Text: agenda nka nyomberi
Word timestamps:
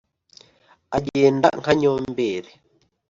agenda 0.97 1.47
nka 1.59 1.71
nyomberi 1.79 2.51